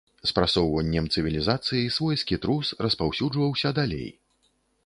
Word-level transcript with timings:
З 0.29 0.35
прасоўваннем 0.37 1.09
цывілізацыі 1.17 1.93
свойскі 1.97 2.41
трус 2.47 2.73
распаўсюджваўся 2.87 3.77
далей. 3.83 4.09